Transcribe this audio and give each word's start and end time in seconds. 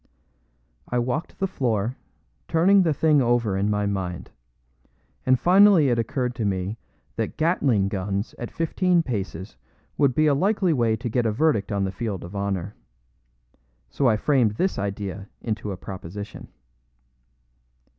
I 0.87 0.97
walked 0.97 1.37
the 1.37 1.45
floor, 1.45 1.95
turning 2.47 2.81
the 2.81 2.91
thing 2.91 3.21
over 3.21 3.55
in 3.55 3.69
my 3.69 3.85
mind, 3.85 4.31
and 5.27 5.39
finally 5.39 5.89
it 5.89 5.99
occurred 5.99 6.33
to 6.37 6.43
me 6.43 6.79
that 7.17 7.37
Gatling 7.37 7.87
guns 7.87 8.33
at 8.39 8.49
fifteen 8.49 9.03
paces 9.03 9.57
would 9.99 10.15
be 10.15 10.25
a 10.25 10.33
likely 10.33 10.73
way 10.73 10.95
to 10.95 11.07
get 11.07 11.27
a 11.27 11.31
verdict 11.31 11.71
on 11.71 11.83
the 11.83 11.91
field 11.91 12.23
of 12.23 12.35
honor. 12.35 12.73
So 13.91 14.07
I 14.07 14.17
framed 14.17 14.53
this 14.55 14.79
idea 14.79 15.29
into 15.39 15.71
a 15.71 15.77
proposition. 15.77 16.47